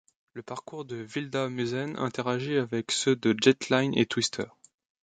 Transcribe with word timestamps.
Le 0.33 0.41
parcours 0.41 0.83
de 0.83 0.95
Vilda 0.95 1.47
Musen 1.47 1.95
interagit 1.99 2.55
avec 2.57 2.89
ceux 2.89 3.15
de 3.15 3.35
Jetline 3.39 3.95
et 3.95 4.07
Twister. 4.07 4.45